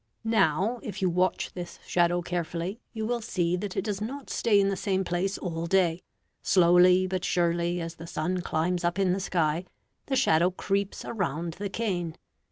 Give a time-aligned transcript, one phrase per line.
[0.23, 4.59] Now if you watch this shadow carefully, you will see that it does not stay
[4.59, 6.01] in the same place all day.
[6.41, 9.63] Slowly but surely, as the sun climbs up in the sky,
[10.07, 12.15] the shadow creeps around the cane.